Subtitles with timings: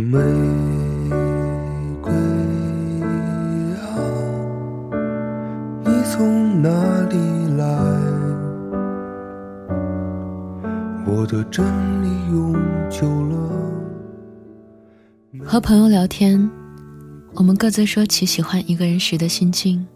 [0.00, 0.20] 玫
[2.00, 2.12] 瑰
[3.74, 3.98] 啊，
[5.84, 6.68] 你从哪
[7.08, 7.16] 里
[7.56, 7.66] 来？
[11.04, 11.64] 我的真
[12.02, 12.54] 理永
[12.88, 13.36] 久了。
[15.44, 16.48] 和朋友聊天，
[17.34, 19.86] 我们各自说起喜欢一个人时的心境。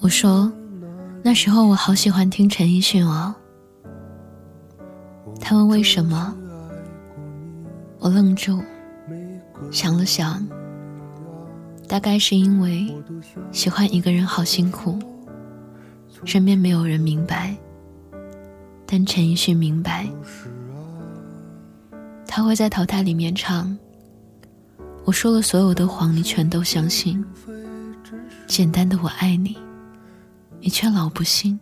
[0.00, 0.50] 我说，
[1.22, 3.34] 那时候我好喜欢听陈奕迅哦。
[5.40, 6.34] 他问为什么，
[7.98, 8.58] 我愣住，
[9.70, 10.46] 想了想，
[11.88, 12.92] 大概是因为
[13.52, 14.98] 喜欢一个人好辛苦，
[16.24, 17.56] 身边没有人明白，
[18.84, 20.08] 但陈奕迅明白，
[22.26, 23.76] 他会在淘汰里面唱。
[25.04, 27.24] 我说了所有的谎，你全都相信。
[28.46, 29.56] 简单的我爱你。
[30.62, 31.58] 你却老不信。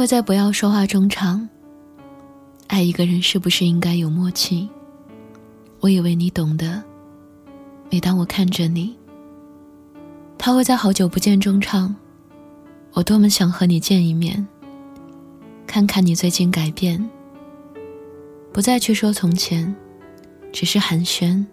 [0.00, 1.46] 会在不要说话中唱。
[2.68, 4.66] 爱一个人是不是应该有默契？
[5.78, 6.82] 我以为你懂得。
[7.90, 8.96] 每当我看着你，
[10.38, 11.94] 他会在好久不见中唱。
[12.94, 14.48] 我多么想和你见一面。
[15.66, 17.10] 看看你最近改变，
[18.54, 19.76] 不再去说从前，
[20.50, 21.44] 只是寒暄。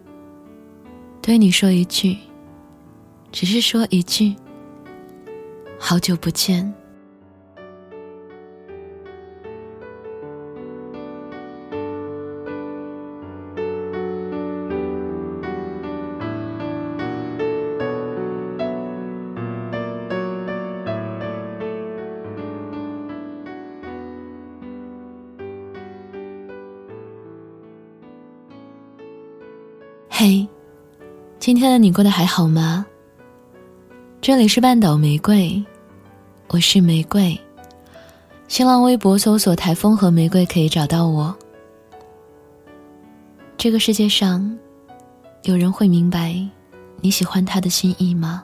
[1.21, 2.15] 对你说一句，
[3.29, 4.33] 只是说一句，
[5.77, 6.73] 好久不见。
[30.19, 30.47] 嘿，
[31.37, 32.83] 今天的你过得还好吗？
[34.19, 35.63] 这里是半岛玫瑰，
[36.47, 37.39] 我是玫瑰。
[38.47, 41.37] 新浪微博搜索“台风和玫瑰”可以找到我。
[43.59, 44.57] 这个世界上，
[45.43, 46.43] 有人会明白
[46.99, 48.43] 你喜欢他的心意吗？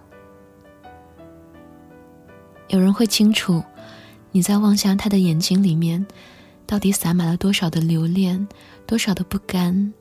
[2.67, 3.63] 有人会清楚
[4.31, 6.05] 你在望向他的眼睛里面，
[6.67, 8.47] 到底洒满了多少的留恋，
[8.85, 9.91] 多少的不甘？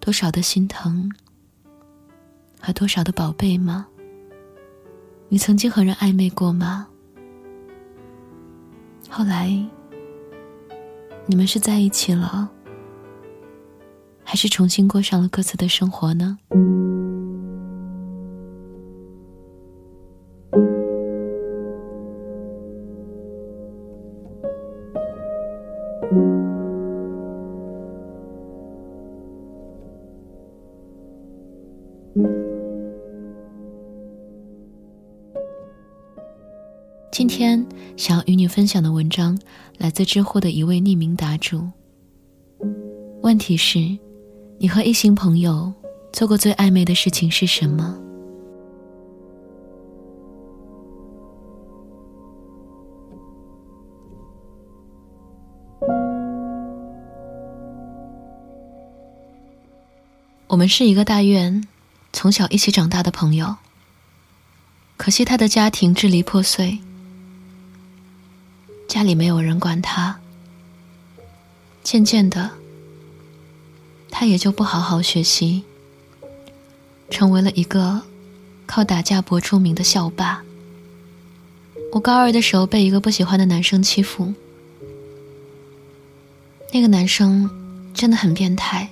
[0.00, 1.10] 多少的心疼，
[2.60, 3.86] 和多少的宝贝吗？
[5.28, 6.88] 你曾经和人暧昧过吗？
[9.10, 9.48] 后来，
[11.26, 12.48] 你们是在一起了，
[14.24, 16.38] 还是重新过上了各自的生活呢？
[37.98, 39.36] 想要与你分享的文章，
[39.76, 41.68] 来自知乎的一位匿名答主。
[43.22, 43.98] 问题是：
[44.58, 45.72] 你和异性朋友
[46.12, 47.98] 做过最暧昧的事情是什么？
[60.46, 61.66] 我们是一个大院，
[62.12, 63.56] 从小一起长大的朋友。
[64.96, 66.78] 可惜他的家庭支离破碎。
[68.98, 70.18] 家里没有人管他，
[71.84, 72.50] 渐渐的，
[74.10, 75.62] 他也就不好好学习，
[77.08, 78.02] 成为了一个
[78.66, 80.42] 靠打架博出名的校霸。
[81.92, 84.34] 我高二的时候被一个不喜欢的男生欺负，
[86.72, 87.48] 那个男生
[87.94, 88.90] 真的很变态，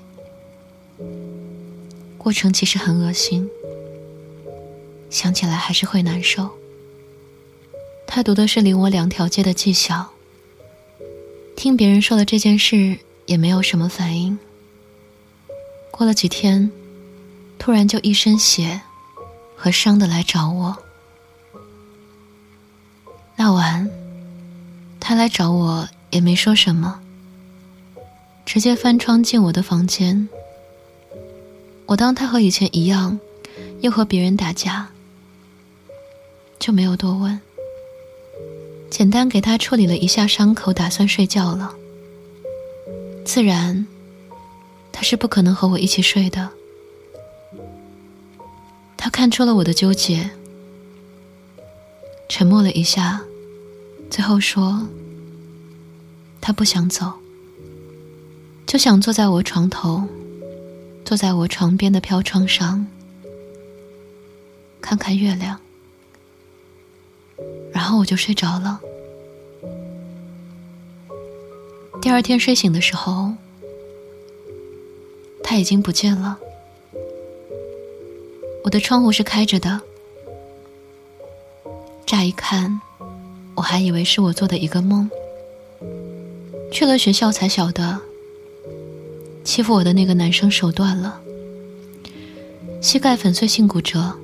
[2.16, 3.50] 过程其实很恶心，
[5.10, 6.48] 想起来还是会难受。
[8.06, 10.10] 他读的是离我两条街的技校。
[11.56, 14.38] 听别人说了这件事，也没有什么反应。
[15.90, 16.70] 过了几天，
[17.58, 18.82] 突然就一身血
[19.56, 20.76] 和伤的来找我。
[23.36, 23.90] 那晚，
[25.00, 27.00] 他来找我也没说什么，
[28.44, 30.28] 直接翻窗进我的房间。
[31.86, 33.18] 我当他和以前一样，
[33.80, 34.88] 又和别人打架，
[36.58, 37.40] 就没有多问。
[38.90, 41.74] 简单给他处理了一下伤口，打算睡觉了。
[43.24, 43.86] 自然，
[44.92, 46.48] 他是不可能和我一起睡的。
[48.96, 50.30] 他看出了我的纠结，
[52.28, 53.20] 沉默了一下，
[54.10, 54.86] 最后说
[56.40, 57.12] ：“他不想走，
[58.66, 60.02] 就想坐在我床头，
[61.04, 62.86] 坐在我床边的飘窗上，
[64.80, 65.60] 看看月亮。”
[67.76, 68.80] 然后我就睡着了。
[72.00, 73.32] 第二天睡醒的时候，
[75.44, 76.38] 他已经不见了。
[78.64, 79.82] 我的窗户是开着的，
[82.06, 82.80] 乍一看，
[83.54, 85.10] 我还以为是我做的一个梦。
[86.72, 88.00] 去了学校才晓得，
[89.44, 91.20] 欺负我的那个男生手断了，
[92.80, 94.16] 膝盖粉碎性骨折。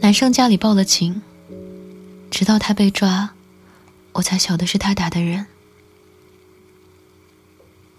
[0.00, 1.20] 男生家里报了警，
[2.30, 3.34] 直到他被抓，
[4.12, 5.46] 我才晓得是他打的人。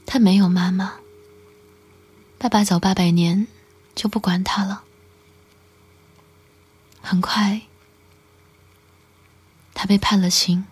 [0.05, 0.95] 他没有妈妈，
[2.37, 3.47] 爸爸早八百年
[3.95, 4.83] 就不管他了。
[7.01, 7.61] 很快，
[9.73, 10.65] 他被判了刑。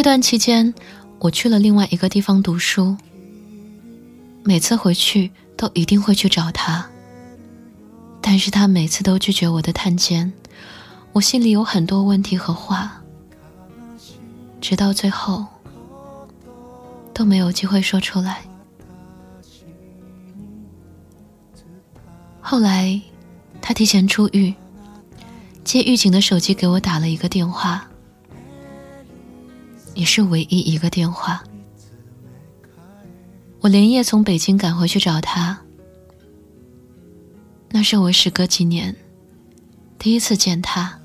[0.00, 0.72] 这段期间，
[1.18, 2.96] 我去了另外一个地方读书。
[4.42, 6.88] 每次回去都一定会去找他，
[8.22, 10.32] 但是他每次都拒绝我的探监。
[11.12, 13.02] 我心里有很多问题和话，
[14.58, 15.44] 直到最后
[17.12, 18.40] 都没有机会说出来。
[22.40, 22.98] 后来，
[23.60, 24.54] 他提前出狱，
[25.62, 27.86] 借狱警的手机给我打了一个电话。
[30.00, 31.44] 也是唯一一个电话。
[33.60, 35.60] 我连夜从北京赶回去找他。
[37.68, 38.96] 那是我时隔几年
[39.98, 40.98] 第一次见他。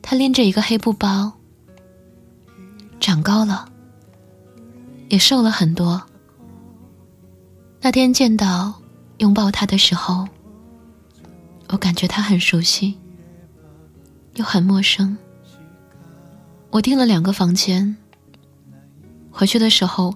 [0.00, 1.32] 他拎着一个黑布包，
[3.00, 3.68] 长高了，
[5.08, 6.00] 也瘦了很多。
[7.80, 8.80] 那天见到、
[9.18, 10.28] 拥抱他的时候，
[11.66, 12.96] 我感觉他很熟悉，
[14.36, 15.18] 又很陌生。
[16.70, 17.96] 我订了两个房间。
[19.30, 20.14] 回去的时候，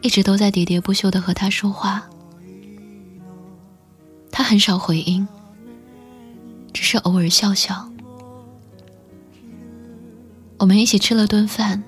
[0.00, 2.08] 一直都在喋喋不休的和他说话。
[4.30, 5.26] 他很少回应，
[6.72, 7.88] 只是偶尔笑笑。
[10.58, 11.82] 我们一起吃了顿饭。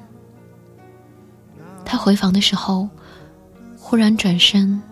[1.85, 2.89] 他回房的时候，
[3.79, 4.83] 忽然转身，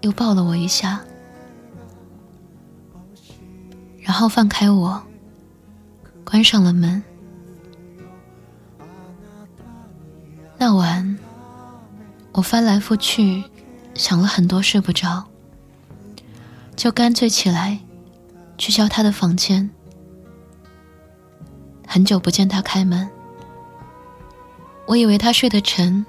[0.00, 1.00] 又抱了我一下，
[4.00, 5.02] 然后放开我，
[6.24, 7.02] 关上了门。
[12.36, 13.42] 我翻来覆去
[13.94, 15.24] 想了很多，睡不着，
[16.76, 17.78] 就干脆起来
[18.58, 19.70] 去敲他的房间。
[21.88, 23.08] 很久不见他开门，
[24.84, 26.04] 我以为他睡得沉，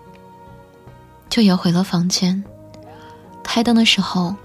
[1.29, 2.43] 就也回了房间。
[3.41, 4.35] 开灯的时候，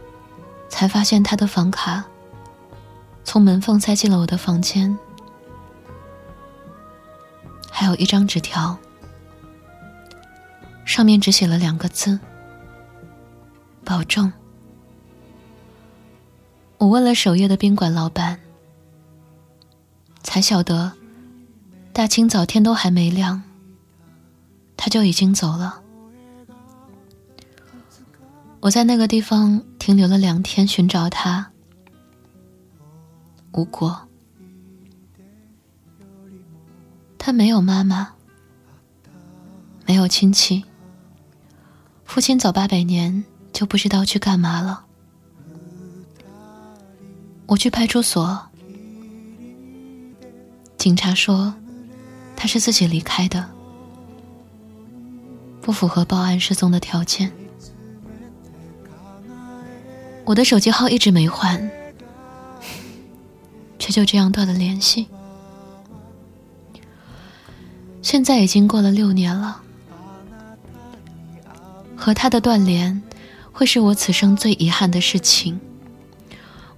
[0.68, 2.04] 才发现他的房卡
[3.24, 4.96] 从门缝塞进了我的房间，
[7.72, 8.78] 还有一张纸条。
[10.92, 12.20] 上面只写了两个字
[13.82, 14.30] ：“保重。”
[16.76, 18.38] 我问了守夜的宾馆老板，
[20.22, 20.92] 才晓得，
[21.94, 23.42] 大清早天都还没亮，
[24.76, 25.80] 他就已经走了。
[28.60, 31.52] 我在那个地方停留了两天，寻找他，
[33.52, 34.06] 无果。
[37.16, 38.12] 他没有妈妈，
[39.86, 40.62] 没有亲戚。
[42.12, 44.84] 父亲早八百年就不知道去干嘛了。
[47.46, 48.38] 我去派出所，
[50.76, 51.54] 警察说
[52.36, 53.48] 他是自己离开的，
[55.62, 57.32] 不符合报案失踪的条件。
[60.26, 61.70] 我的手机号一直没换，
[63.78, 65.08] 却就这样断了联系。
[68.02, 69.62] 现在已经过了六年了。
[72.02, 73.00] 和他的断联，
[73.52, 75.60] 会是我此生最遗憾的事情。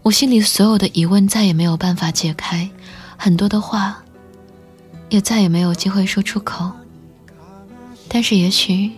[0.03, 2.69] 我心里所有的疑问再也没有办法解开，
[3.17, 4.05] 很多的话，
[5.09, 6.71] 也再也没有机会说出口。
[8.07, 8.93] 但是也许，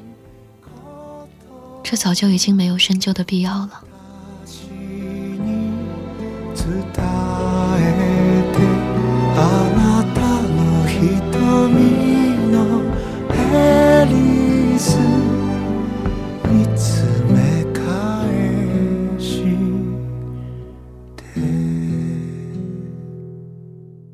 [1.85, 3.85] 这早就已经没有深究的必要了。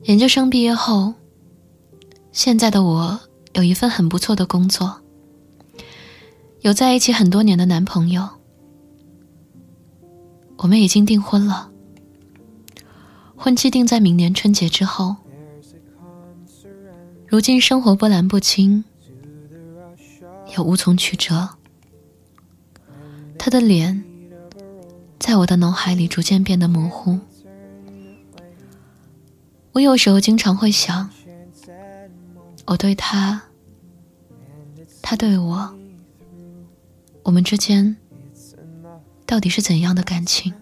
[0.05, 1.15] 研究生毕业后，
[2.33, 3.21] 现在的我
[3.53, 5.01] 有一份很不错的工作，
[6.63, 8.29] 有在一起很多年的男朋友，
[10.57, 11.71] 我们已经订婚了，
[13.37, 15.15] 婚期定在明年春节之后。
[17.29, 18.85] 如今生活波澜不惊，
[20.51, 21.49] 也无从曲折。
[23.39, 24.03] 他的脸，
[25.21, 27.19] 在我的脑海里逐渐变得模糊。
[29.73, 31.09] 我有时候经常会想，
[32.67, 33.43] 我对他，
[35.01, 35.75] 他对我，
[37.23, 37.97] 我们之间
[39.25, 40.53] 到底是怎样的感情？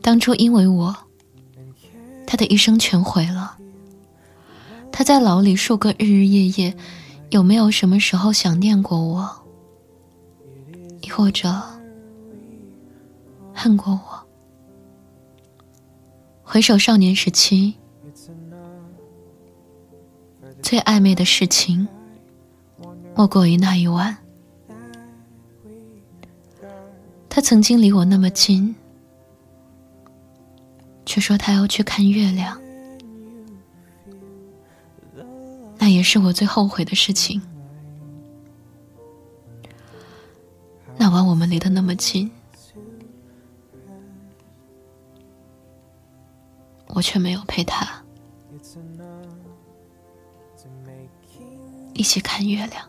[0.00, 0.96] 当初因为我。
[2.24, 3.58] 他的一生全毁了。
[4.90, 6.74] 他在牢里数个日日夜夜，
[7.28, 9.28] 有没有什么时候想念过我？
[11.02, 11.52] 亦或者
[13.52, 14.21] 恨过我？
[16.52, 17.72] 回首少年时期，
[20.62, 21.88] 最暧昧的事情，
[23.16, 24.14] 莫过于那一晚。
[27.30, 28.74] 他曾经离我那么近。
[31.06, 32.60] 却说他要去看月亮，
[35.78, 37.40] 那也是我最后悔的事情。
[40.98, 42.30] 那晚我们离得那么近，
[46.94, 47.86] 我却没有陪他
[51.94, 52.88] 一起看月亮。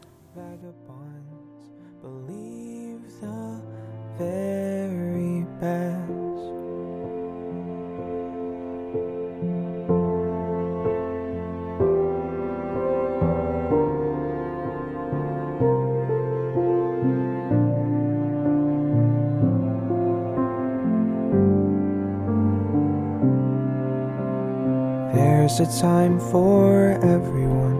[25.55, 27.77] There's a time for everyone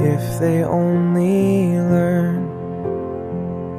[0.00, 2.48] if they only learn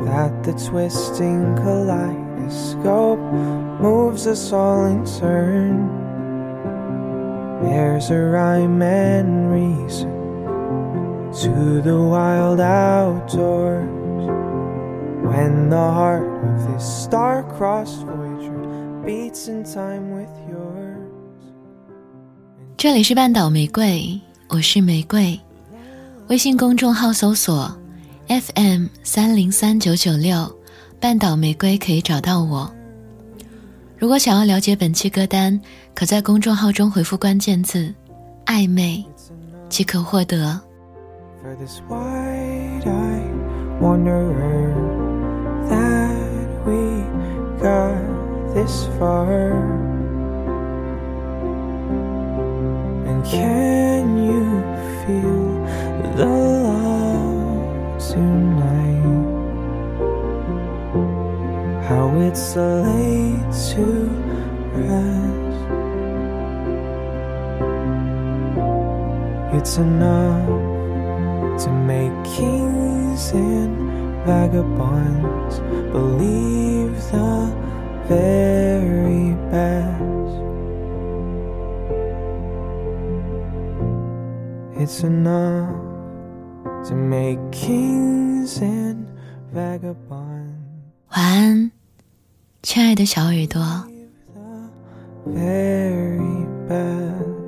[0.05, 3.19] that the twisting kaleidoscope
[3.81, 5.87] moves us all in turn.
[7.63, 10.11] There's a rhyme and reason
[11.41, 13.89] to the wild outdoors
[15.25, 20.76] when the heart of this star-crossed Voyager beats in time with yours.
[22.77, 25.37] 这里是半岛玫瑰，我是玫瑰。
[26.27, 27.75] 微信公众号搜索
[28.27, 30.55] FM 三零三九九六，
[30.99, 32.71] 半岛玫瑰可以找到我。
[33.97, 35.59] 如果想要了解本期歌单，
[35.95, 37.91] 可在公众号中回复关键字
[38.45, 39.03] “暧昧”，
[39.69, 40.61] 即可获得。
[53.25, 54.61] Can you
[55.05, 55.49] feel
[56.15, 59.03] the love tonight?
[61.87, 63.85] How it's late to
[64.75, 65.37] rest.
[69.55, 70.47] It's enough
[71.63, 73.75] to make kings and
[74.25, 75.59] vagabonds
[75.91, 77.51] believe the
[78.07, 80.06] very best.
[84.87, 85.67] It's enough
[86.87, 89.05] to make kings and
[89.53, 90.55] vagabonds.
[91.09, 91.71] 晚安，
[92.63, 93.59] 亲爱的小耳朵。
[95.25, 97.46] Very best.